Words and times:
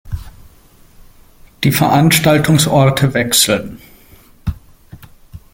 Die 1.63 1.71
Veranstaltungsorte 1.71 3.13
wechseln. 3.13 3.77